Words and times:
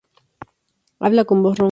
Habla 0.99 1.25
con 1.25 1.43
voz 1.43 1.57
ronca. 1.59 1.69